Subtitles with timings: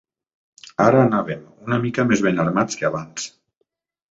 [0.85, 3.29] Ara anàvem una mica més ben armats que abans